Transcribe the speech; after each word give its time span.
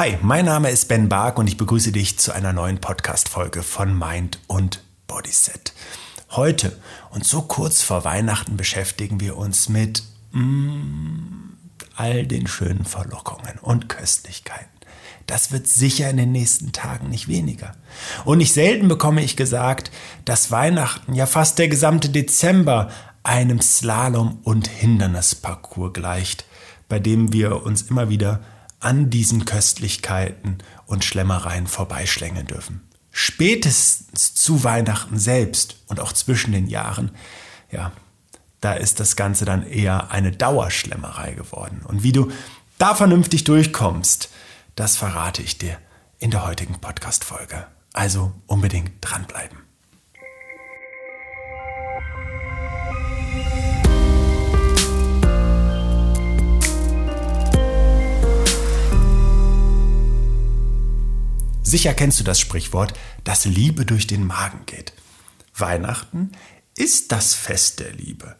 Hi, 0.00 0.16
mein 0.22 0.46
Name 0.46 0.70
ist 0.70 0.88
Ben 0.88 1.10
Bark 1.10 1.38
und 1.38 1.46
ich 1.46 1.58
begrüße 1.58 1.92
dich 1.92 2.18
zu 2.18 2.32
einer 2.32 2.54
neuen 2.54 2.78
Podcast-Folge 2.78 3.62
von 3.62 3.98
Mind 3.98 4.38
und 4.46 4.82
Bodyset. 5.06 5.74
Heute 6.30 6.74
und 7.10 7.26
so 7.26 7.42
kurz 7.42 7.82
vor 7.82 8.02
Weihnachten 8.02 8.56
beschäftigen 8.56 9.20
wir 9.20 9.36
uns 9.36 9.68
mit 9.68 10.02
mm, 10.32 11.50
all 11.96 12.26
den 12.26 12.46
schönen 12.46 12.86
Verlockungen 12.86 13.58
und 13.60 13.90
Köstlichkeiten. 13.90 14.70
Das 15.26 15.52
wird 15.52 15.68
sicher 15.68 16.08
in 16.08 16.16
den 16.16 16.32
nächsten 16.32 16.72
Tagen 16.72 17.10
nicht 17.10 17.28
weniger. 17.28 17.76
Und 18.24 18.38
nicht 18.38 18.54
selten 18.54 18.88
bekomme 18.88 19.22
ich 19.22 19.36
gesagt, 19.36 19.90
dass 20.24 20.50
Weihnachten, 20.50 21.12
ja 21.12 21.26
fast 21.26 21.58
der 21.58 21.68
gesamte 21.68 22.08
Dezember, 22.08 22.90
einem 23.22 23.60
Slalom- 23.60 24.38
und 24.44 24.66
Hindernisparcours 24.66 25.92
gleicht, 25.92 26.46
bei 26.88 26.98
dem 26.98 27.34
wir 27.34 27.66
uns 27.66 27.82
immer 27.82 28.08
wieder 28.08 28.40
an 28.80 29.10
diesen 29.10 29.44
Köstlichkeiten 29.44 30.58
und 30.86 31.04
Schlemmereien 31.04 31.66
vorbeischlängeln 31.66 32.46
dürfen. 32.46 32.80
Spätestens 33.12 34.34
zu 34.34 34.64
Weihnachten 34.64 35.18
selbst 35.18 35.76
und 35.86 36.00
auch 36.00 36.12
zwischen 36.12 36.52
den 36.52 36.66
Jahren, 36.66 37.10
ja, 37.70 37.92
da 38.60 38.74
ist 38.74 39.00
das 39.00 39.16
Ganze 39.16 39.44
dann 39.44 39.66
eher 39.66 40.10
eine 40.10 40.32
Dauerschlemmerei 40.32 41.32
geworden. 41.32 41.82
Und 41.86 42.02
wie 42.02 42.12
du 42.12 42.30
da 42.78 42.94
vernünftig 42.94 43.44
durchkommst, 43.44 44.30
das 44.74 44.96
verrate 44.96 45.42
ich 45.42 45.58
dir 45.58 45.78
in 46.18 46.30
der 46.30 46.46
heutigen 46.46 46.80
Podcast-Folge. 46.80 47.66
Also 47.92 48.32
unbedingt 48.46 48.92
dranbleiben. 49.00 49.69
Sicher 61.70 61.94
kennst 61.94 62.18
du 62.18 62.24
das 62.24 62.40
Sprichwort, 62.40 62.94
dass 63.22 63.44
Liebe 63.44 63.86
durch 63.86 64.08
den 64.08 64.26
Magen 64.26 64.66
geht. 64.66 64.92
Weihnachten 65.56 66.32
ist 66.76 67.12
das 67.12 67.32
Fest 67.32 67.78
der 67.78 67.92
Liebe. 67.92 68.34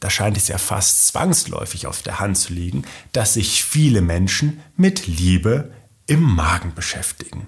Da 0.00 0.10
scheint 0.10 0.36
es 0.36 0.48
ja 0.48 0.58
fast 0.58 1.06
zwangsläufig 1.06 1.86
auf 1.86 2.02
der 2.02 2.20
Hand 2.20 2.36
zu 2.36 2.52
liegen, 2.52 2.82
dass 3.14 3.32
sich 3.32 3.64
viele 3.64 4.02
Menschen 4.02 4.60
mit 4.76 5.06
Liebe 5.06 5.72
im 6.06 6.20
Magen 6.20 6.74
beschäftigen. 6.74 7.46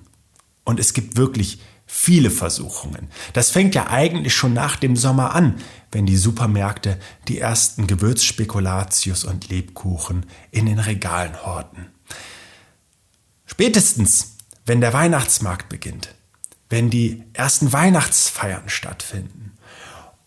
Und 0.64 0.80
es 0.80 0.94
gibt 0.94 1.18
wirklich 1.18 1.60
viele 1.84 2.30
Versuchungen. 2.30 3.10
Das 3.34 3.50
fängt 3.50 3.74
ja 3.74 3.88
eigentlich 3.88 4.34
schon 4.34 4.54
nach 4.54 4.76
dem 4.76 4.96
Sommer 4.96 5.34
an, 5.34 5.60
wenn 5.92 6.06
die 6.06 6.16
Supermärkte 6.16 6.98
die 7.28 7.40
ersten 7.40 7.86
Gewürzspekulatius 7.86 9.24
und 9.24 9.50
Lebkuchen 9.50 10.24
in 10.50 10.64
den 10.64 10.78
Regalen 10.78 11.44
horten. 11.44 11.88
Spätestens 13.44 14.38
wenn 14.70 14.80
der 14.80 14.92
Weihnachtsmarkt 14.92 15.68
beginnt, 15.68 16.14
wenn 16.68 16.90
die 16.90 17.24
ersten 17.32 17.72
Weihnachtsfeiern 17.72 18.68
stattfinden 18.68 19.58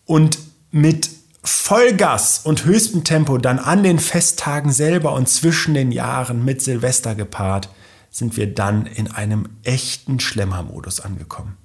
und 0.04 0.38
mit 0.70 1.08
Vollgas 1.42 2.40
und 2.44 2.66
höchstem 2.66 3.04
Tempo 3.04 3.38
dann 3.38 3.58
an 3.58 3.82
den 3.82 3.98
Festtagen 3.98 4.70
selber 4.70 5.14
und 5.14 5.30
zwischen 5.30 5.72
den 5.72 5.90
Jahren 5.92 6.44
mit 6.44 6.60
Silvester 6.60 7.14
gepaart, 7.14 7.70
sind 8.10 8.36
wir 8.36 8.52
dann 8.52 8.84
in 8.84 9.10
einem 9.10 9.48
echten 9.62 10.20
Schlemmermodus 10.20 11.00
angekommen. 11.00 11.56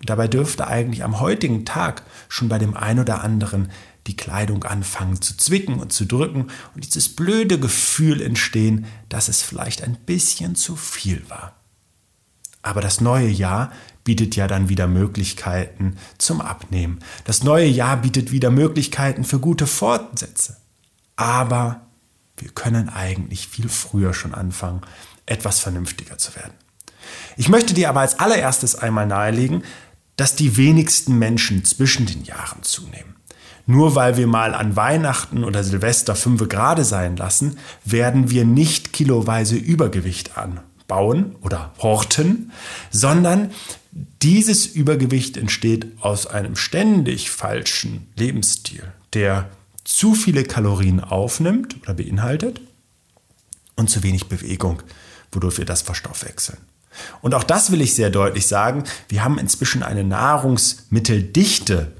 Und 0.00 0.10
dabei 0.10 0.26
dürfte 0.26 0.66
eigentlich 0.66 1.04
am 1.04 1.20
heutigen 1.20 1.64
Tag 1.64 2.02
schon 2.28 2.48
bei 2.48 2.58
dem 2.58 2.76
ein 2.76 2.98
oder 2.98 3.22
anderen 3.22 3.70
die 4.08 4.16
Kleidung 4.16 4.64
anfangen 4.64 5.22
zu 5.22 5.36
zwicken 5.36 5.78
und 5.78 5.92
zu 5.92 6.04
drücken 6.04 6.48
und 6.74 6.84
dieses 6.84 7.14
blöde 7.14 7.60
Gefühl 7.60 8.20
entstehen, 8.20 8.86
dass 9.08 9.28
es 9.28 9.40
vielleicht 9.40 9.84
ein 9.84 9.94
bisschen 10.04 10.56
zu 10.56 10.74
viel 10.74 11.22
war. 11.30 11.57
Aber 12.62 12.80
das 12.80 13.00
neue 13.00 13.28
Jahr 13.28 13.72
bietet 14.04 14.36
ja 14.36 14.48
dann 14.48 14.68
wieder 14.68 14.86
Möglichkeiten 14.86 15.96
zum 16.16 16.40
Abnehmen. 16.40 17.00
Das 17.24 17.42
neue 17.44 17.66
Jahr 17.66 17.98
bietet 17.98 18.32
wieder 18.32 18.50
Möglichkeiten 18.50 19.24
für 19.24 19.38
gute 19.38 19.66
Fortsätze. 19.66 20.56
Aber 21.16 21.82
wir 22.38 22.50
können 22.50 22.88
eigentlich 22.88 23.48
viel 23.48 23.68
früher 23.68 24.14
schon 24.14 24.34
anfangen, 24.34 24.80
etwas 25.26 25.58
vernünftiger 25.58 26.18
zu 26.18 26.34
werden. 26.36 26.54
Ich 27.36 27.48
möchte 27.48 27.74
dir 27.74 27.90
aber 27.90 28.00
als 28.00 28.18
allererstes 28.18 28.76
einmal 28.76 29.06
nahelegen, 29.06 29.62
dass 30.16 30.34
die 30.34 30.56
wenigsten 30.56 31.18
Menschen 31.18 31.64
zwischen 31.64 32.06
den 32.06 32.24
Jahren 32.24 32.62
zunehmen. 32.62 33.16
Nur 33.66 33.94
weil 33.94 34.16
wir 34.16 34.26
mal 34.26 34.54
an 34.54 34.74
Weihnachten 34.74 35.44
oder 35.44 35.62
Silvester 35.62 36.16
fünf 36.16 36.48
Grade 36.48 36.84
sein 36.84 37.16
lassen, 37.16 37.58
werden 37.84 38.30
wir 38.30 38.46
nicht 38.46 38.94
kiloweise 38.94 39.56
Übergewicht 39.56 40.38
an 40.38 40.60
bauen 40.88 41.36
oder 41.42 41.72
horten, 41.78 42.50
sondern 42.90 43.52
dieses 44.22 44.66
Übergewicht 44.66 45.36
entsteht 45.36 45.86
aus 46.00 46.26
einem 46.26 46.56
ständig 46.56 47.30
falschen 47.30 48.08
Lebensstil, 48.16 48.92
der 49.12 49.48
zu 49.84 50.14
viele 50.14 50.44
Kalorien 50.44 51.00
aufnimmt 51.00 51.76
oder 51.82 51.94
beinhaltet 51.94 52.60
und 53.76 53.88
zu 53.88 54.02
wenig 54.02 54.26
Bewegung, 54.26 54.82
wodurch 55.30 55.58
wir 55.58 55.64
das 55.64 55.82
verstoffwechseln. 55.82 56.58
Und 57.22 57.34
auch 57.34 57.44
das 57.44 57.70
will 57.70 57.80
ich 57.80 57.94
sehr 57.94 58.10
deutlich 58.10 58.46
sagen. 58.46 58.84
Wir 59.08 59.22
haben 59.22 59.38
inzwischen 59.38 59.82
eine 59.82 60.04
Nahrungsmitteldichte 60.04 61.92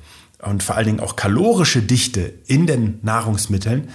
und 0.42 0.62
vor 0.62 0.76
allen 0.76 0.86
Dingen 0.86 1.00
auch 1.00 1.16
kalorische 1.16 1.82
Dichte 1.82 2.34
in 2.46 2.66
den 2.66 2.98
Nahrungsmitteln, 3.02 3.90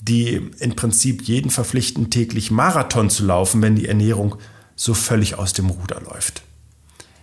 die 0.00 0.50
im 0.58 0.76
Prinzip 0.76 1.22
jeden 1.22 1.50
verpflichten, 1.50 2.10
täglich 2.10 2.50
Marathon 2.50 3.10
zu 3.10 3.24
laufen, 3.24 3.62
wenn 3.62 3.76
die 3.76 3.88
Ernährung 3.88 4.36
so 4.76 4.94
völlig 4.94 5.36
aus 5.36 5.52
dem 5.52 5.70
Ruder 5.70 6.00
läuft. 6.00 6.42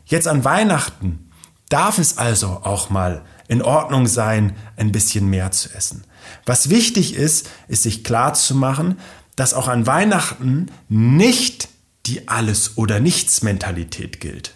Jetzt 0.06 0.28
an 0.28 0.44
Weihnachten 0.44 1.32
darf 1.70 1.98
es 1.98 2.18
also 2.18 2.48
auch 2.48 2.90
mal 2.90 3.24
in 3.48 3.62
Ordnung 3.62 4.08
sein, 4.08 4.56
ein 4.76 4.92
bisschen 4.92 5.30
mehr 5.30 5.52
zu 5.52 5.74
essen. 5.74 6.04
Was 6.46 6.70
wichtig 6.70 7.16
ist, 7.16 7.50
ist 7.68 7.84
sich 7.84 8.04
klar 8.04 8.34
zu 8.34 8.56
machen, 8.56 9.00
dass 9.36 9.54
auch 9.54 9.68
an 9.68 9.88
Weihnachten 9.88 10.68
nicht 10.90 11.70
die 12.06 12.28
Alles- 12.28 12.78
oder 12.78 13.00
Nichts-Mentalität 13.00 14.20
gilt. 14.20 14.54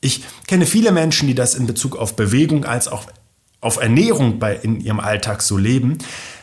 Ich 0.00 0.22
kenne 0.46 0.66
viele 0.66 0.92
Menschen, 0.92 1.26
die 1.26 1.34
das 1.34 1.54
in 1.54 1.66
Bezug 1.66 1.96
auf 1.96 2.16
Bewegung 2.16 2.64
als 2.64 2.88
auch 2.88 3.06
auf 3.60 3.80
Ernährung 3.80 4.38
bei, 4.38 4.54
in 4.56 4.80
ihrem 4.80 5.00
Alltag 5.00 5.42
so 5.42 5.56
leben, 5.56 5.98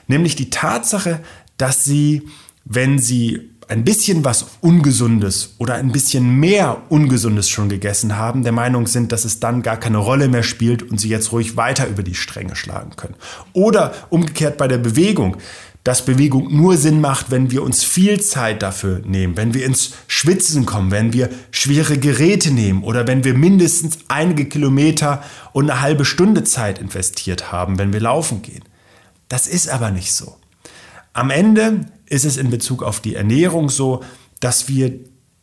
nämlich 0.08 0.36
die 0.36 0.50
Tatsache, 0.50 1.22
dass 1.58 1.86
sie, 1.86 2.24
wenn 2.66 3.00
sie 3.00 3.52
ein 3.68 3.84
bisschen 3.84 4.24
was 4.24 4.46
Ungesundes 4.62 5.56
oder 5.58 5.76
ein 5.76 5.92
bisschen 5.92 6.40
mehr 6.40 6.84
Ungesundes 6.90 7.50
schon 7.50 7.70
gegessen 7.70 8.16
haben, 8.16 8.44
der 8.44 8.52
Meinung 8.52 8.86
sind, 8.86 9.12
dass 9.12 9.26
es 9.26 9.40
dann 9.40 9.64
gar 9.64 9.78
keine 9.78 9.98
Rolle 9.98 10.28
mehr 10.28 10.44
spielt 10.44 10.84
und 10.84 11.00
sie 11.00 11.10
jetzt 11.10 11.32
ruhig 11.32 11.58
weiter 11.58 11.88
über 11.88 12.04
die 12.04 12.16
Stränge 12.16 12.56
schlagen 12.56 12.96
können. 12.96 13.16
Oder 13.54 13.94
umgekehrt 14.10 14.58
bei 14.58 14.68
der 14.68 14.78
Bewegung, 14.78 15.38
dass 15.86 16.04
Bewegung 16.04 16.52
nur 16.54 16.78
Sinn 16.78 17.00
macht, 17.00 17.30
wenn 17.30 17.52
wir 17.52 17.62
uns 17.62 17.84
viel 17.84 18.20
Zeit 18.20 18.64
dafür 18.64 19.02
nehmen, 19.06 19.38
wenn 19.38 19.54
wir 19.54 19.64
ins 19.64 19.92
Schwitzen 20.08 20.66
kommen, 20.66 20.90
wenn 20.90 21.14
wir 21.14 21.30
schwere 21.52 22.00
Geräte 22.00 22.50
nehmen 22.50 22.84
oder 22.84 23.08
wenn 23.08 23.24
wir 23.24 23.36
mindestens 23.36 24.00
einige 24.08 24.46
Kilometer 24.46 25.24
und 25.54 25.70
eine 25.70 25.82
halbe 25.82 26.04
Stunde 26.04 26.44
Zeit 26.44 26.80
investiert 26.80 27.52
haben, 27.52 27.78
wenn 27.78 27.94
wir 27.94 28.00
laufen 28.00 28.42
gehen. 28.42 28.64
Das 29.28 29.46
ist 29.46 29.70
aber 29.70 29.92
nicht 29.92 30.12
so. 30.12 30.36
Am 31.14 31.30
Ende 31.30 31.86
ist 32.08 32.26
es 32.26 32.38
in 32.38 32.50
Bezug 32.50 32.82
auf 32.82 33.00
die 33.00 33.14
Ernährung 33.14 33.70
so, 33.70 34.04
dass 34.40 34.68
wir 34.68 34.92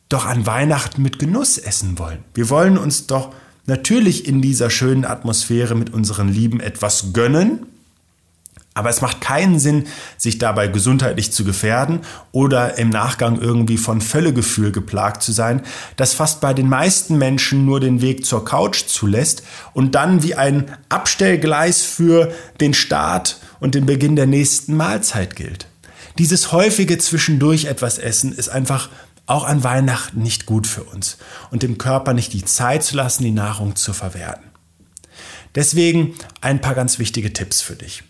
doch 0.09 0.25
an 0.25 0.45
Weihnachten 0.45 1.01
mit 1.01 1.19
Genuss 1.19 1.57
essen 1.57 1.97
wollen. 1.97 2.19
Wir 2.33 2.49
wollen 2.49 2.77
uns 2.77 3.07
doch 3.07 3.33
natürlich 3.65 4.27
in 4.27 4.41
dieser 4.41 4.69
schönen 4.69 5.05
Atmosphäre 5.05 5.75
mit 5.75 5.93
unseren 5.93 6.27
Lieben 6.27 6.59
etwas 6.59 7.13
gönnen, 7.13 7.65
aber 8.73 8.89
es 8.89 9.01
macht 9.01 9.21
keinen 9.21 9.59
Sinn, 9.59 9.85
sich 10.17 10.37
dabei 10.37 10.67
gesundheitlich 10.67 11.31
zu 11.31 11.43
gefährden 11.43 12.01
oder 12.31 12.77
im 12.77 12.89
Nachgang 12.89 13.39
irgendwie 13.39 13.77
von 13.77 14.01
Völlegefühl 14.01 14.71
geplagt 14.71 15.23
zu 15.23 15.31
sein, 15.31 15.61
das 15.95 16.13
fast 16.13 16.41
bei 16.41 16.53
den 16.53 16.69
meisten 16.69 17.17
Menschen 17.17 17.65
nur 17.65 17.79
den 17.79 18.01
Weg 18.01 18.25
zur 18.25 18.45
Couch 18.45 18.85
zulässt 18.87 19.43
und 19.73 19.95
dann 19.95 20.23
wie 20.23 20.35
ein 20.35 20.75
Abstellgleis 20.89 21.81
für 21.81 22.31
den 22.59 22.73
Start 22.73 23.39
und 23.59 23.75
den 23.75 23.85
Beginn 23.85 24.15
der 24.15 24.27
nächsten 24.27 24.75
Mahlzeit 24.75 25.35
gilt. 25.35 25.67
Dieses 26.17 26.51
häufige 26.51 26.97
zwischendurch 26.97 27.65
etwas 27.65 27.97
essen 27.97 28.33
ist 28.33 28.49
einfach 28.49 28.89
auch 29.25 29.45
an 29.45 29.63
Weihnachten 29.63 30.21
nicht 30.21 30.45
gut 30.45 30.67
für 30.67 30.83
uns 30.83 31.17
und 31.49 31.63
dem 31.63 31.77
Körper 31.77 32.13
nicht 32.13 32.33
die 32.33 32.43
Zeit 32.43 32.83
zu 32.83 32.95
lassen, 32.95 33.23
die 33.23 33.31
Nahrung 33.31 33.75
zu 33.75 33.93
verwerten. 33.93 34.43
Deswegen 35.55 36.15
ein 36.41 36.61
paar 36.61 36.75
ganz 36.75 36.99
wichtige 36.99 37.31
Tipps 37.31 37.61
für 37.61 37.75
dich. 37.75 38.03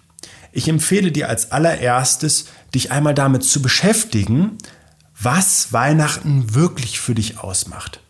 Ich 0.55 0.67
empfehle 0.69 1.11
dir 1.11 1.29
als 1.29 1.51
allererstes, 1.51 2.45
dich 2.75 2.91
einmal 2.91 3.15
damit 3.15 3.43
zu 3.43 3.61
beschäftigen, 3.61 4.59
was 5.19 5.73
Weihnachten 5.73 6.53
wirklich 6.53 6.99
für 6.99 7.15
dich 7.15 7.39
ausmacht. 7.39 8.01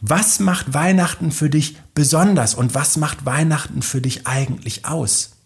Was 0.00 0.40
macht 0.40 0.74
Weihnachten 0.74 1.30
für 1.30 1.48
dich 1.48 1.76
besonders 1.94 2.54
und 2.54 2.74
was 2.74 2.96
macht 2.96 3.24
Weihnachten 3.24 3.82
für 3.82 4.00
dich 4.00 4.26
eigentlich 4.26 4.84
aus? 4.84 5.36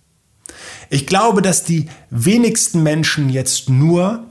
Ich 0.88 1.06
glaube, 1.06 1.42
dass 1.42 1.62
die 1.62 1.90
wenigsten 2.08 2.82
Menschen 2.82 3.28
jetzt 3.28 3.68
nur 3.68 4.26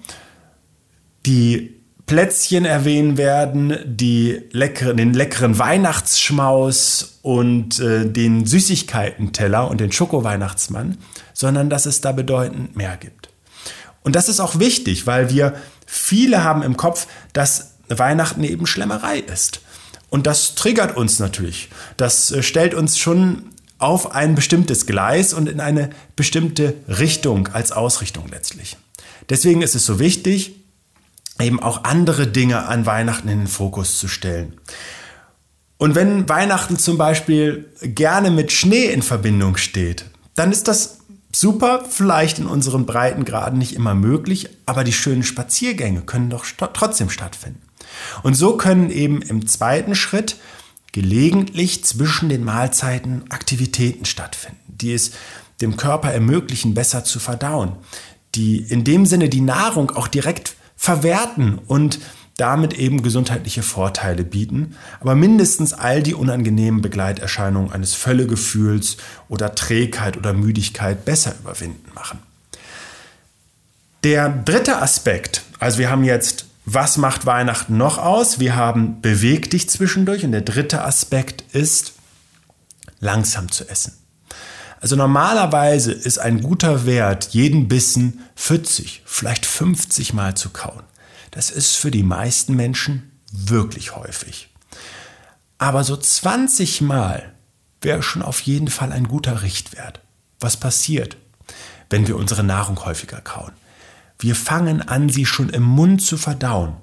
die 1.27 1.78
Plätzchen 2.09 2.65
erwähnen 2.65 3.17
werden, 3.17 3.77
die 3.85 4.41
leckeren, 4.51 4.97
den 4.97 5.13
leckeren 5.13 5.59
Weihnachtsschmaus 5.59 7.19
und 7.21 7.79
äh, 7.79 8.09
den 8.09 8.47
Süßigkeitenteller 8.47 9.69
und 9.69 9.79
den 9.79 9.91
Schoko-Weihnachtsmann, 9.91 10.97
sondern 11.35 11.69
dass 11.69 11.85
es 11.85 12.01
da 12.01 12.11
bedeutend 12.11 12.75
mehr 12.75 12.97
gibt. 12.97 13.29
Und 14.01 14.15
das 14.15 14.27
ist 14.27 14.39
auch 14.39 14.57
wichtig, 14.57 15.05
weil 15.05 15.29
wir 15.29 15.53
viele 15.85 16.43
haben 16.43 16.63
im 16.63 16.77
Kopf, 16.77 17.05
dass 17.33 17.75
Weihnachten 17.89 18.43
eben 18.43 18.65
Schlemmerei 18.65 19.19
ist. 19.19 19.61
Und 20.09 20.25
das 20.25 20.55
triggert 20.55 20.97
uns 20.97 21.19
natürlich. 21.19 21.69
Das 21.97 22.31
äh, 22.31 22.41
stellt 22.41 22.73
uns 22.73 22.97
schon 22.97 23.51
auf 23.77 24.15
ein 24.15 24.33
bestimmtes 24.33 24.87
Gleis 24.87 25.31
und 25.31 25.47
in 25.47 25.59
eine 25.59 25.91
bestimmte 26.15 26.73
Richtung 26.87 27.49
als 27.49 27.71
Ausrichtung 27.71 28.29
letztlich. 28.31 28.77
Deswegen 29.29 29.61
ist 29.61 29.75
es 29.75 29.85
so 29.85 29.99
wichtig, 29.99 30.58
eben 31.39 31.61
auch 31.61 31.83
andere 31.83 32.27
Dinge 32.27 32.67
an 32.67 32.85
Weihnachten 32.85 33.27
in 33.27 33.39
den 33.39 33.47
Fokus 33.47 33.99
zu 33.99 34.07
stellen. 34.07 34.53
Und 35.77 35.95
wenn 35.95 36.27
Weihnachten 36.27 36.77
zum 36.77 36.97
Beispiel 36.97 37.71
gerne 37.81 38.31
mit 38.31 38.51
Schnee 38.51 38.87
in 38.87 39.01
Verbindung 39.01 39.55
steht, 39.55 40.05
dann 40.35 40.51
ist 40.51 40.67
das 40.67 40.99
super, 41.31 41.85
vielleicht 41.89 42.39
in 42.39 42.47
unseren 42.47 42.85
Breitengraden 42.85 43.57
nicht 43.57 43.75
immer 43.75 43.95
möglich, 43.95 44.49
aber 44.65 44.83
die 44.83 44.93
schönen 44.93 45.23
Spaziergänge 45.23 46.01
können 46.01 46.29
doch 46.29 46.45
trotzdem 46.73 47.09
stattfinden. 47.09 47.61
Und 48.23 48.35
so 48.35 48.57
können 48.57 48.89
eben 48.89 49.21
im 49.21 49.47
zweiten 49.47 49.95
Schritt 49.95 50.37
gelegentlich 50.91 51.83
zwischen 51.85 52.29
den 52.29 52.43
Mahlzeiten 52.43 53.29
Aktivitäten 53.29 54.05
stattfinden, 54.05 54.59
die 54.67 54.93
es 54.93 55.11
dem 55.61 55.77
Körper 55.77 56.11
ermöglichen, 56.11 56.73
besser 56.73 57.03
zu 57.03 57.19
verdauen, 57.19 57.73
die 58.35 58.57
in 58.57 58.83
dem 58.83 59.05
Sinne 59.05 59.29
die 59.29 59.41
Nahrung 59.41 59.91
auch 59.91 60.07
direkt 60.07 60.55
verwerten 60.79 61.59
und 61.67 61.99
damit 62.37 62.71
eben 62.71 63.03
gesundheitliche 63.03 63.63
Vorteile 63.63 64.23
bieten, 64.23 64.77
aber 65.01 65.13
mindestens 65.13 65.73
all 65.73 66.01
die 66.01 66.13
unangenehmen 66.13 66.81
Begleiterscheinungen 66.81 67.73
eines 67.73 67.95
Völlegefühls 67.95 68.95
oder 69.27 69.55
Trägheit 69.55 70.15
oder 70.15 70.31
Müdigkeit 70.31 71.03
besser 71.03 71.35
überwinden 71.37 71.91
machen. 71.93 72.19
Der 74.05 74.29
dritte 74.29 74.81
Aspekt, 74.81 75.43
also 75.59 75.79
wir 75.79 75.89
haben 75.91 76.05
jetzt 76.05 76.45
was 76.71 76.97
macht 76.97 77.25
Weihnachten 77.25 77.77
noch 77.77 77.97
aus? 77.97 78.39
Wir 78.39 78.55
haben 78.55 79.01
beweg 79.01 79.49
dich 79.49 79.69
zwischendurch 79.69 80.23
und 80.23 80.33
der 80.33 80.41
dritte 80.41 80.83
Aspekt 80.83 81.43
ist 81.51 81.93
langsam 82.99 83.51
zu 83.51 83.67
essen. 83.67 83.98
Also 84.81 84.95
normalerweise 84.95 85.91
ist 85.91 86.19
ein 86.19 86.41
guter 86.41 86.85
Wert, 86.85 87.29
jeden 87.29 87.67
Bissen 87.67 88.21
40, 88.35 89.03
vielleicht 89.05 89.45
50 89.45 90.13
Mal 90.13 90.35
zu 90.35 90.49
kauen. 90.49 90.83
Das 91.31 91.51
ist 91.51 91.75
für 91.75 91.91
die 91.91 92.03
meisten 92.03 92.55
Menschen 92.55 93.11
wirklich 93.31 93.95
häufig. 93.95 94.49
Aber 95.57 95.83
so 95.83 95.97
20 95.97 96.81
Mal 96.81 97.33
wäre 97.81 98.01
schon 98.01 98.21
auf 98.21 98.39
jeden 98.41 98.69
Fall 98.69 98.91
ein 98.91 99.07
guter 99.07 99.41
Richtwert. 99.41 100.01
Was 100.39 100.57
passiert, 100.57 101.17
wenn 101.89 102.07
wir 102.07 102.15
unsere 102.15 102.43
Nahrung 102.43 102.85
häufiger 102.85 103.21
kauen? 103.21 103.51
Wir 104.17 104.35
fangen 104.35 104.81
an, 104.81 105.09
sie 105.09 105.25
schon 105.25 105.49
im 105.49 105.63
Mund 105.63 106.01
zu 106.01 106.17
verdauen. 106.17 106.73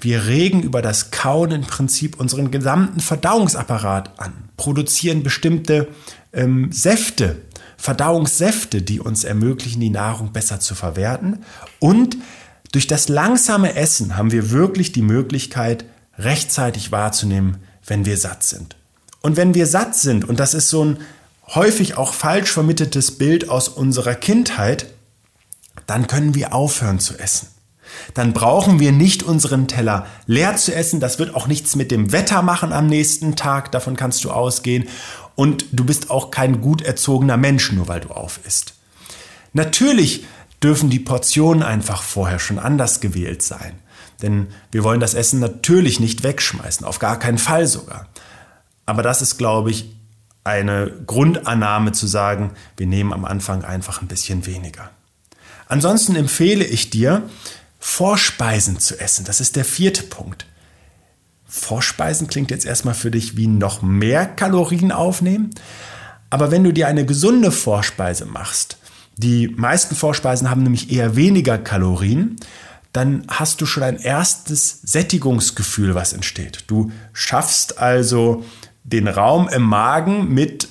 Wir 0.00 0.26
regen 0.26 0.62
über 0.62 0.82
das 0.82 1.10
Kauen 1.10 1.50
im 1.50 1.62
Prinzip 1.62 2.20
unseren 2.20 2.50
gesamten 2.50 3.00
Verdauungsapparat 3.00 4.18
an, 4.18 4.43
produzieren 4.56 5.22
bestimmte 5.22 5.88
ähm, 6.32 6.70
Säfte, 6.72 7.42
Verdauungssäfte, 7.76 8.82
die 8.82 9.00
uns 9.00 9.24
ermöglichen, 9.24 9.80
die 9.80 9.90
Nahrung 9.90 10.32
besser 10.32 10.60
zu 10.60 10.74
verwerten. 10.74 11.44
Und 11.80 12.16
durch 12.72 12.86
das 12.86 13.08
langsame 13.08 13.74
Essen 13.76 14.16
haben 14.16 14.32
wir 14.32 14.50
wirklich 14.50 14.92
die 14.92 15.02
Möglichkeit, 15.02 15.84
rechtzeitig 16.18 16.92
wahrzunehmen, 16.92 17.58
wenn 17.86 18.04
wir 18.04 18.16
satt 18.16 18.42
sind. 18.42 18.76
Und 19.20 19.36
wenn 19.36 19.54
wir 19.54 19.66
satt 19.66 19.96
sind, 19.96 20.28
und 20.28 20.40
das 20.40 20.54
ist 20.54 20.70
so 20.70 20.84
ein 20.84 20.98
häufig 21.46 21.96
auch 21.96 22.14
falsch 22.14 22.50
vermitteltes 22.50 23.18
Bild 23.18 23.48
aus 23.48 23.68
unserer 23.68 24.14
Kindheit, 24.14 24.86
dann 25.86 26.06
können 26.06 26.34
wir 26.34 26.54
aufhören 26.54 27.00
zu 27.00 27.18
essen. 27.18 27.48
Dann 28.14 28.32
brauchen 28.32 28.80
wir 28.80 28.92
nicht 28.92 29.22
unseren 29.22 29.68
Teller 29.68 30.06
leer 30.26 30.56
zu 30.56 30.74
essen. 30.74 31.00
Das 31.00 31.18
wird 31.18 31.34
auch 31.34 31.46
nichts 31.46 31.76
mit 31.76 31.90
dem 31.90 32.12
Wetter 32.12 32.42
machen 32.42 32.72
am 32.72 32.86
nächsten 32.86 33.36
Tag. 33.36 33.72
Davon 33.72 33.96
kannst 33.96 34.24
du 34.24 34.30
ausgehen. 34.30 34.88
Und 35.34 35.66
du 35.72 35.84
bist 35.84 36.10
auch 36.10 36.30
kein 36.30 36.60
gut 36.60 36.82
erzogener 36.82 37.36
Mensch, 37.36 37.72
nur 37.72 37.88
weil 37.88 38.00
du 38.00 38.10
auf 38.10 38.40
isst. 38.46 38.74
Natürlich 39.52 40.24
dürfen 40.62 40.90
die 40.90 41.00
Portionen 41.00 41.62
einfach 41.62 42.02
vorher 42.02 42.38
schon 42.38 42.58
anders 42.58 43.00
gewählt 43.00 43.42
sein. 43.42 43.74
Denn 44.22 44.48
wir 44.70 44.84
wollen 44.84 45.00
das 45.00 45.14
Essen 45.14 45.40
natürlich 45.40 46.00
nicht 46.00 46.22
wegschmeißen, 46.22 46.86
auf 46.86 46.98
gar 46.98 47.18
keinen 47.18 47.38
Fall 47.38 47.66
sogar. 47.66 48.08
Aber 48.86 49.02
das 49.02 49.22
ist, 49.22 49.38
glaube 49.38 49.70
ich, 49.70 49.94
eine 50.44 50.92
Grundannahme 51.06 51.92
zu 51.92 52.06
sagen, 52.06 52.52
wir 52.76 52.86
nehmen 52.86 53.12
am 53.12 53.24
Anfang 53.24 53.64
einfach 53.64 54.02
ein 54.02 54.08
bisschen 54.08 54.46
weniger. 54.46 54.90
Ansonsten 55.68 56.16
empfehle 56.16 56.64
ich 56.64 56.90
dir, 56.90 57.22
Vorspeisen 57.86 58.80
zu 58.80 58.98
essen. 58.98 59.26
Das 59.26 59.40
ist 59.40 59.56
der 59.56 59.64
vierte 59.64 60.04
Punkt. 60.04 60.46
Vorspeisen 61.44 62.28
klingt 62.28 62.50
jetzt 62.50 62.64
erstmal 62.64 62.94
für 62.94 63.10
dich 63.10 63.36
wie 63.36 63.46
noch 63.46 63.82
mehr 63.82 64.24
Kalorien 64.26 64.90
aufnehmen. 64.90 65.50
Aber 66.30 66.50
wenn 66.50 66.64
du 66.64 66.72
dir 66.72 66.88
eine 66.88 67.04
gesunde 67.04 67.52
Vorspeise 67.52 68.24
machst, 68.24 68.78
die 69.18 69.48
meisten 69.48 69.94
Vorspeisen 69.94 70.48
haben 70.48 70.62
nämlich 70.62 70.90
eher 70.90 71.14
weniger 71.14 71.58
Kalorien, 71.58 72.36
dann 72.92 73.24
hast 73.28 73.60
du 73.60 73.66
schon 73.66 73.82
ein 73.82 73.98
erstes 73.98 74.80
Sättigungsgefühl, 74.82 75.94
was 75.94 76.14
entsteht. 76.14 76.64
Du 76.66 76.90
schaffst 77.12 77.78
also 77.78 78.46
den 78.82 79.08
Raum 79.08 79.46
im 79.48 79.62
Magen 79.62 80.32
mit 80.32 80.68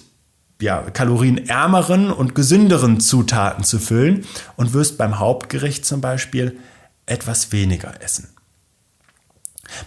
ja, 0.59 0.81
kalorienärmeren 0.81 2.11
und 2.11 2.33
gesünderen 2.33 2.99
Zutaten 2.99 3.63
zu 3.63 3.77
füllen 3.77 4.25
und 4.55 4.73
wirst 4.73 4.97
beim 4.97 5.19
Hauptgericht 5.19 5.85
zum 5.85 6.01
Beispiel 6.01 6.57
etwas 7.05 7.51
weniger 7.51 8.01
essen. 8.01 8.29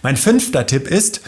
Mein 0.01 0.17
fünfter 0.17 0.65
Tipp 0.65 0.87
ist, 0.87 1.21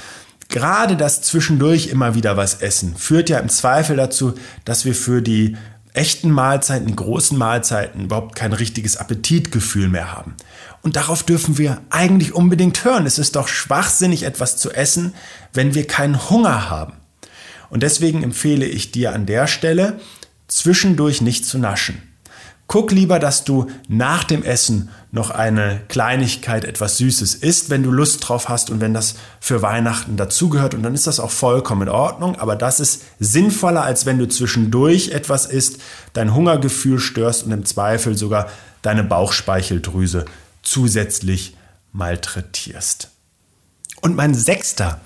gerade 0.49 0.97
das 0.97 1.21
zwischendurch 1.21 1.87
immer 1.87 2.15
wieder 2.15 2.37
was 2.37 2.61
essen 2.61 2.95
führt 2.95 3.29
ja 3.29 3.39
im 3.39 3.49
Zweifel 3.49 3.95
dazu, 3.95 4.33
dass 4.65 4.85
wir 4.85 4.95
für 4.95 5.21
die 5.21 5.55
echten 5.93 6.31
Mahlzeiten, 6.31 6.95
großen 6.95 7.37
Mahlzeiten 7.37 8.05
überhaupt 8.05 8.35
kein 8.35 8.53
richtiges 8.53 8.97
Appetitgefühl 8.97 9.89
mehr 9.89 10.11
haben. 10.15 10.35
Und 10.81 10.95
darauf 10.95 11.23
dürfen 11.23 11.57
wir 11.57 11.81
eigentlich 11.89 12.33
unbedingt 12.33 12.83
hören. 12.85 13.05
Es 13.05 13.19
ist 13.19 13.35
doch 13.35 13.47
schwachsinnig, 13.47 14.23
etwas 14.23 14.57
zu 14.57 14.71
essen, 14.71 15.13
wenn 15.53 15.73
wir 15.73 15.87
keinen 15.87 16.29
Hunger 16.29 16.69
haben. 16.69 16.93
Und 17.69 17.83
deswegen 17.83 18.23
empfehle 18.23 18.65
ich 18.65 18.91
dir 18.91 19.13
an 19.13 19.25
der 19.25 19.47
Stelle, 19.47 19.99
zwischendurch 20.47 21.21
nicht 21.21 21.45
zu 21.45 21.57
naschen. 21.57 22.01
Guck 22.69 22.91
lieber, 22.91 23.17
dass 23.17 23.45
du 23.45 23.65
nach 23.87 24.23
dem 24.23 24.43
Essen 24.43 24.89
noch 25.11 25.31
eine 25.31 25.81
Kleinigkeit, 25.87 26.65
etwas 26.65 26.97
Süßes 26.97 27.33
isst, 27.33 27.71
wenn 27.71 27.81
du 27.81 27.89
Lust 27.89 28.29
drauf 28.29 28.47
hast 28.47 28.69
und 28.69 28.79
wenn 28.79 28.93
das 28.93 29.15
für 29.39 29.63
Weihnachten 29.63 30.17
dazugehört. 30.17 30.75
Und 30.75 30.83
dann 30.83 30.93
ist 30.93 31.07
das 31.07 31.19
auch 31.19 31.31
vollkommen 31.31 31.81
in 31.81 31.89
Ordnung. 31.89 32.35
Aber 32.35 32.55
das 32.55 32.79
ist 32.79 33.05
sinnvoller, 33.19 33.81
als 33.81 34.05
wenn 34.05 34.19
du 34.19 34.27
zwischendurch 34.27 35.09
etwas 35.09 35.47
isst, 35.47 35.81
dein 36.13 36.35
Hungergefühl 36.35 36.99
störst 36.99 37.43
und 37.43 37.53
im 37.53 37.65
Zweifel 37.65 38.15
sogar 38.15 38.51
deine 38.83 39.03
Bauchspeicheldrüse 39.03 40.25
zusätzlich 40.61 41.57
malträtierst. 41.91 43.09
Und 44.01 44.15
mein 44.15 44.35
sechster 44.35 45.01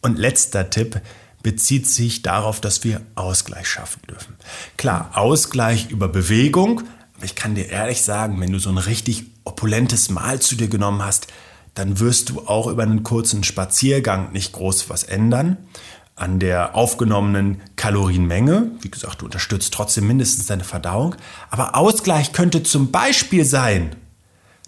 und 0.00 0.18
letzter 0.18 0.70
Tipp 0.70 1.00
bezieht 1.44 1.86
sich 1.86 2.22
darauf, 2.22 2.60
dass 2.60 2.82
wir 2.82 3.00
Ausgleich 3.14 3.68
schaffen 3.68 4.02
dürfen. 4.10 4.34
Klar, 4.76 5.12
Ausgleich 5.14 5.90
über 5.90 6.08
Bewegung, 6.08 6.82
ich 7.22 7.34
kann 7.34 7.54
dir 7.54 7.68
ehrlich 7.68 8.02
sagen, 8.02 8.40
wenn 8.40 8.52
du 8.52 8.58
so 8.58 8.70
ein 8.70 8.78
richtig 8.78 9.24
opulentes 9.44 10.10
Mahl 10.10 10.40
zu 10.40 10.56
dir 10.56 10.68
genommen 10.68 11.04
hast, 11.04 11.28
dann 11.74 12.00
wirst 12.00 12.30
du 12.30 12.46
auch 12.46 12.66
über 12.66 12.82
einen 12.82 13.02
kurzen 13.02 13.44
Spaziergang 13.44 14.32
nicht 14.32 14.52
groß 14.52 14.88
was 14.88 15.02
ändern 15.02 15.58
an 16.16 16.38
der 16.38 16.74
aufgenommenen 16.74 17.60
Kalorienmenge. 17.76 18.70
Wie 18.80 18.90
gesagt, 18.90 19.20
du 19.20 19.26
unterstützt 19.26 19.74
trotzdem 19.74 20.06
mindestens 20.06 20.46
deine 20.46 20.64
Verdauung. 20.64 21.14
Aber 21.50 21.76
Ausgleich 21.76 22.32
könnte 22.32 22.62
zum 22.62 22.90
Beispiel 22.90 23.44
sein, 23.44 23.94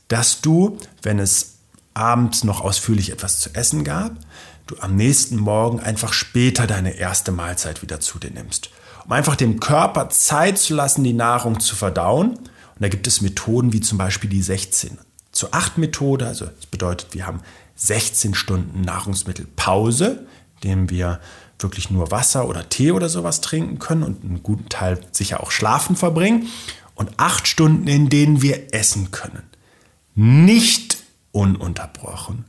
dass 0.09 0.43
du, 0.43 0.79
wenn 1.03 1.19
es 1.19 1.55
abends 1.95 2.45
noch 2.45 2.61
ausführlich 2.61 3.11
etwas 3.11 3.41
zu 3.41 3.55
essen 3.55 3.83
gab, 3.83 4.13
du 4.67 4.77
am 4.81 4.95
nächsten 4.95 5.37
Morgen 5.37 5.81
einfach 5.81 6.13
später 6.13 6.67
deine 6.67 6.97
erste 6.97 7.33
Mahlzeit 7.33 7.81
wieder 7.81 7.99
zu 8.01 8.19
dir 8.19 8.31
nimmst. 8.31 8.71
Um 9.09 9.15
einfach 9.15 9.37
dem 9.37 9.59
Körper 9.59 10.11
Zeit 10.11 10.59
zu 10.59 10.75
lassen, 10.75 11.03
die 11.03 11.15
Nahrung 11.15 11.61
zu 11.61 11.75
verdauen. 11.75 12.33
Und 12.33 12.81
da 12.81 12.89
gibt 12.89 13.07
es 13.07 13.23
Methoden 13.23 13.73
wie 13.73 13.81
zum 13.81 13.97
Beispiel 13.97 14.29
die 14.29 14.43
16 14.43 14.99
zu 15.33 15.51
8 15.51 15.79
Methode. 15.79 16.27
Also 16.27 16.45
das 16.45 16.67
bedeutet, 16.67 17.15
wir 17.15 17.27
haben 17.27 17.41
16 17.77 18.35
Stunden 18.35 18.83
Nahrungsmittelpause, 18.83 20.27
indem 20.57 20.91
wir 20.91 21.21
wirklich 21.59 21.89
nur 21.89 22.11
Wasser 22.11 22.47
oder 22.47 22.69
Tee 22.69 22.93
oder 22.93 23.09
sowas 23.09 23.41
trinken 23.41 23.79
können 23.79 24.03
und 24.03 24.23
einen 24.25 24.43
guten 24.43 24.69
Teil 24.69 25.01
sicher 25.11 25.43
auch 25.43 25.53
schlafen 25.53 25.97
verbringen. 25.97 26.49
Und 26.95 27.11
8 27.17 27.49
Stunden, 27.49 27.89
in 27.89 28.11
denen 28.11 28.43
wir 28.43 28.75
essen 28.75 29.11
können. 29.11 29.45
Nicht 30.15 30.99
ununterbrochen 31.33 32.45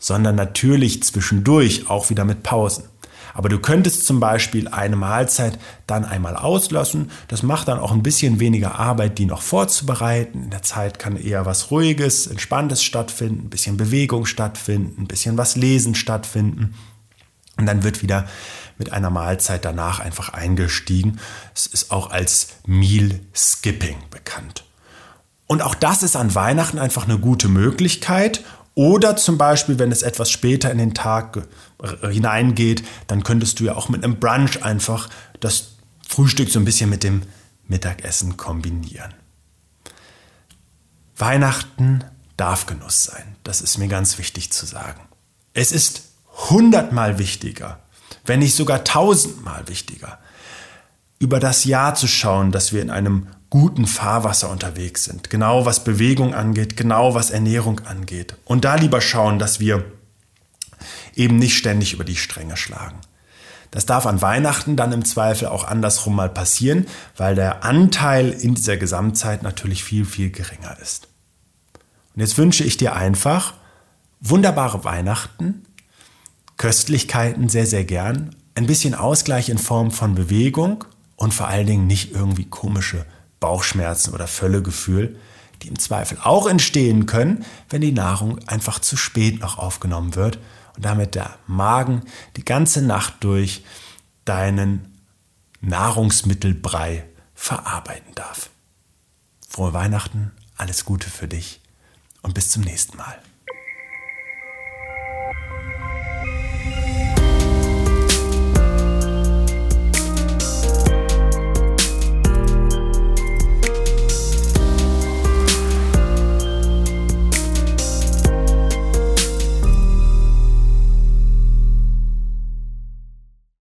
sondern 0.00 0.34
natürlich 0.34 1.02
zwischendurch 1.04 1.88
auch 1.88 2.10
wieder 2.10 2.24
mit 2.24 2.42
Pausen. 2.42 2.84
Aber 3.34 3.48
du 3.48 3.58
könntest 3.58 4.06
zum 4.06 4.20
Beispiel 4.20 4.68
eine 4.68 4.96
Mahlzeit 4.96 5.58
dann 5.86 6.04
einmal 6.04 6.36
auslassen. 6.36 7.10
Das 7.28 7.42
macht 7.42 7.68
dann 7.68 7.78
auch 7.78 7.92
ein 7.92 8.02
bisschen 8.02 8.40
weniger 8.40 8.78
Arbeit, 8.78 9.18
die 9.18 9.26
noch 9.26 9.42
vorzubereiten. 9.42 10.44
In 10.44 10.50
der 10.50 10.62
Zeit 10.62 10.98
kann 10.98 11.16
eher 11.16 11.46
was 11.46 11.70
Ruhiges, 11.70 12.26
Entspanntes 12.26 12.82
stattfinden, 12.82 13.46
ein 13.46 13.50
bisschen 13.50 13.76
Bewegung 13.76 14.26
stattfinden, 14.26 15.02
ein 15.02 15.08
bisschen 15.08 15.38
was 15.38 15.56
Lesen 15.56 15.94
stattfinden. 15.94 16.74
Und 17.56 17.66
dann 17.66 17.82
wird 17.82 18.02
wieder 18.02 18.26
mit 18.78 18.92
einer 18.92 19.10
Mahlzeit 19.10 19.64
danach 19.64 20.00
einfach 20.00 20.30
eingestiegen. 20.30 21.20
Es 21.54 21.66
ist 21.66 21.90
auch 21.90 22.10
als 22.10 22.48
Meal 22.66 23.20
Skipping 23.34 23.98
bekannt. 24.10 24.64
Und 25.46 25.62
auch 25.62 25.74
das 25.74 26.02
ist 26.02 26.16
an 26.16 26.34
Weihnachten 26.34 26.78
einfach 26.78 27.04
eine 27.04 27.18
gute 27.18 27.48
Möglichkeit. 27.48 28.42
Oder 28.80 29.14
zum 29.18 29.36
Beispiel, 29.36 29.78
wenn 29.78 29.92
es 29.92 30.00
etwas 30.00 30.30
später 30.30 30.70
in 30.70 30.78
den 30.78 30.94
Tag 30.94 31.46
hineingeht, 32.00 32.82
dann 33.08 33.22
könntest 33.24 33.60
du 33.60 33.64
ja 33.64 33.74
auch 33.76 33.90
mit 33.90 34.02
einem 34.02 34.18
Brunch 34.18 34.64
einfach 34.64 35.10
das 35.38 35.72
Frühstück 36.08 36.48
so 36.48 36.58
ein 36.58 36.64
bisschen 36.64 36.88
mit 36.88 37.02
dem 37.02 37.20
Mittagessen 37.68 38.38
kombinieren. 38.38 39.12
Weihnachten 41.14 42.04
darf 42.38 42.64
Genuss 42.64 43.04
sein. 43.04 43.36
Das 43.44 43.60
ist 43.60 43.76
mir 43.76 43.88
ganz 43.88 44.16
wichtig 44.16 44.50
zu 44.50 44.64
sagen. 44.64 45.02
Es 45.52 45.72
ist 45.72 46.04
hundertmal 46.48 47.18
wichtiger, 47.18 47.80
wenn 48.24 48.38
nicht 48.38 48.54
sogar 48.54 48.82
tausendmal 48.82 49.68
wichtiger, 49.68 50.18
über 51.18 51.38
das 51.38 51.66
Jahr 51.66 51.96
zu 51.96 52.06
schauen, 52.06 52.50
dass 52.50 52.72
wir 52.72 52.80
in 52.80 52.88
einem 52.88 53.26
guten 53.50 53.86
Fahrwasser 53.86 54.48
unterwegs 54.48 55.04
sind. 55.04 55.28
Genau 55.28 55.66
was 55.66 55.84
Bewegung 55.84 56.34
angeht, 56.34 56.76
genau 56.76 57.14
was 57.14 57.30
Ernährung 57.30 57.80
angeht. 57.80 58.36
Und 58.44 58.64
da 58.64 58.76
lieber 58.76 59.00
schauen, 59.00 59.38
dass 59.38 59.58
wir 59.58 59.84
eben 61.16 61.36
nicht 61.36 61.56
ständig 61.56 61.92
über 61.92 62.04
die 62.04 62.16
Stränge 62.16 62.56
schlagen. 62.56 63.00
Das 63.72 63.86
darf 63.86 64.06
an 64.06 64.22
Weihnachten 64.22 64.76
dann 64.76 64.92
im 64.92 65.04
Zweifel 65.04 65.48
auch 65.48 65.64
andersrum 65.64 66.16
mal 66.16 66.28
passieren, 66.28 66.86
weil 67.16 67.34
der 67.34 67.64
Anteil 67.64 68.30
in 68.30 68.54
dieser 68.54 68.76
Gesamtzeit 68.76 69.42
natürlich 69.42 69.84
viel, 69.84 70.04
viel 70.04 70.30
geringer 70.30 70.76
ist. 70.80 71.08
Und 72.14 72.20
jetzt 72.20 72.38
wünsche 72.38 72.64
ich 72.64 72.76
dir 72.76 72.96
einfach 72.96 73.54
wunderbare 74.20 74.84
Weihnachten, 74.84 75.64
Köstlichkeiten 76.56 77.48
sehr, 77.48 77.66
sehr 77.66 77.84
gern, 77.84 78.34
ein 78.54 78.66
bisschen 78.66 78.94
Ausgleich 78.94 79.48
in 79.48 79.58
Form 79.58 79.90
von 79.92 80.14
Bewegung 80.14 80.84
und 81.16 81.32
vor 81.32 81.46
allen 81.46 81.66
Dingen 81.66 81.86
nicht 81.86 82.12
irgendwie 82.12 82.44
komische 82.44 83.06
Bauchschmerzen 83.40 84.14
oder 84.14 84.26
Völlegefühl, 84.26 85.18
die 85.62 85.68
im 85.68 85.78
Zweifel 85.78 86.18
auch 86.22 86.46
entstehen 86.46 87.06
können, 87.06 87.44
wenn 87.68 87.80
die 87.80 87.92
Nahrung 87.92 88.38
einfach 88.46 88.78
zu 88.78 88.96
spät 88.96 89.40
noch 89.40 89.58
aufgenommen 89.58 90.14
wird 90.14 90.38
und 90.76 90.84
damit 90.84 91.14
der 91.14 91.38
Magen 91.46 92.02
die 92.36 92.44
ganze 92.44 92.82
Nacht 92.82 93.14
durch 93.20 93.64
deinen 94.24 95.02
Nahrungsmittelbrei 95.60 97.04
verarbeiten 97.34 98.14
darf. 98.14 98.50
Frohe 99.48 99.72
Weihnachten, 99.72 100.30
alles 100.56 100.84
Gute 100.84 101.10
für 101.10 101.28
dich 101.28 101.60
und 102.22 102.34
bis 102.34 102.50
zum 102.50 102.62
nächsten 102.62 102.96
Mal. 102.96 103.18